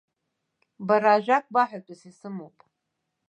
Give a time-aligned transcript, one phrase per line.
[0.87, 2.57] Бара ажәак баҳәатәыс исымоуп.